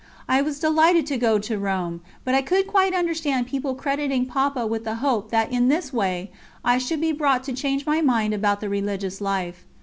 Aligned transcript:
I 0.27 0.41
was 0.41 0.57
delighted 0.59 1.05
to 1.05 1.17
go 1.17 1.37
to 1.37 1.59
Rome; 1.59 2.01
but 2.23 2.33
I 2.33 2.41
could 2.41 2.65
quite 2.65 2.95
understand 2.95 3.45
people 3.45 3.75
crediting 3.75 4.25
Papa 4.25 4.65
with 4.65 4.83
the 4.83 4.95
hope 4.95 5.29
that 5.29 5.51
in 5.51 5.67
this 5.67 5.93
way 5.93 6.31
I 6.65 6.79
should 6.79 7.01
be 7.01 7.11
brought 7.11 7.43
to 7.43 7.53
change 7.53 7.85
my 7.85 8.01
mind 8.01 8.33
about 8.33 8.61
the 8.61 8.69
religious 8.69 9.21
life. 9.21 9.63